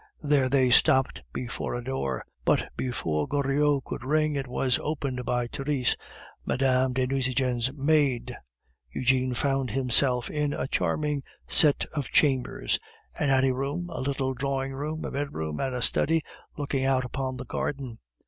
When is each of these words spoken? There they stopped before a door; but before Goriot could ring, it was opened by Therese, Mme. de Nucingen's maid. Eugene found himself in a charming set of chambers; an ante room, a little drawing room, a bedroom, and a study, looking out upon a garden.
There 0.23 0.49
they 0.49 0.71
stopped 0.71 1.21
before 1.31 1.75
a 1.75 1.83
door; 1.83 2.25
but 2.43 2.69
before 2.75 3.27
Goriot 3.27 3.83
could 3.85 4.03
ring, 4.03 4.33
it 4.33 4.47
was 4.47 4.79
opened 4.81 5.23
by 5.25 5.45
Therese, 5.45 5.95
Mme. 6.43 6.91
de 6.93 7.05
Nucingen's 7.05 7.71
maid. 7.75 8.35
Eugene 8.91 9.35
found 9.35 9.69
himself 9.69 10.27
in 10.31 10.53
a 10.53 10.67
charming 10.67 11.21
set 11.47 11.85
of 11.93 12.09
chambers; 12.09 12.79
an 13.19 13.29
ante 13.29 13.51
room, 13.51 13.91
a 13.91 14.01
little 14.01 14.33
drawing 14.33 14.73
room, 14.73 15.05
a 15.05 15.11
bedroom, 15.11 15.59
and 15.59 15.75
a 15.75 15.83
study, 15.83 16.23
looking 16.57 16.83
out 16.83 17.05
upon 17.05 17.37
a 17.39 17.43
garden. 17.45 17.99